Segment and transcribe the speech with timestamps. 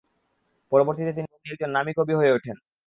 [0.71, 2.57] পরবর্তীতে তিনি একজন নামী কবি হয়ে ওঠেন।